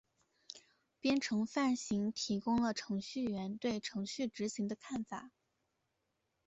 [0.99, 5.29] 编程范型提供了程序员对程序执行的看法。